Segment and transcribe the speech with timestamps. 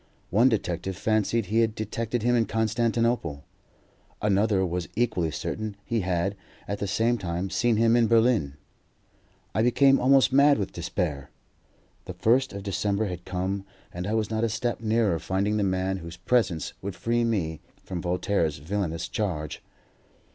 [0.31, 3.43] One detective fancied he had detected him in Constantinople;
[4.19, 6.35] another was equally certain he had,
[6.67, 8.55] at the same time, seen him in Berlin.
[9.53, 11.29] I became almost mad with despair.
[12.05, 15.63] The first of December had come, and I was not a step nearer finding the
[15.63, 19.61] man whose presence would free me from Voltaire's villainous charge.